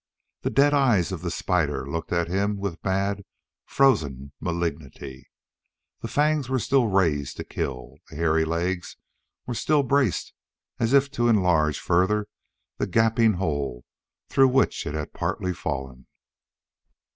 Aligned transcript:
The 0.41 0.49
dead 0.49 0.73
eyes 0.73 1.11
of 1.11 1.21
the 1.21 1.29
spider 1.29 1.87
looked 1.87 2.11
at 2.11 2.27
him 2.27 2.57
with 2.57 2.83
mad, 2.83 3.23
frozen 3.67 4.31
malignity. 4.39 5.29
The 6.01 6.07
fangs 6.07 6.49
were 6.49 6.57
still 6.57 6.87
raised 6.87 7.37
to 7.37 7.43
kill. 7.43 7.97
The 8.09 8.15
hairy 8.15 8.43
legs 8.43 8.97
were 9.45 9.53
still 9.53 9.83
braced 9.83 10.33
as 10.79 10.93
if 10.93 11.11
to 11.11 11.27
enlarge 11.27 11.79
further 11.79 12.25
the 12.77 12.87
gaping 12.87 13.33
hole 13.33 13.85
through 14.27 14.47
which 14.47 14.87
it 14.87 14.95
had 14.95 15.13
partly 15.13 15.53
fallen. 15.53 16.07